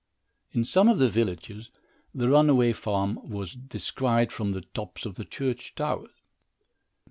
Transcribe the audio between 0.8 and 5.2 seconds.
of the villages, the runaway farm was descried from the tops of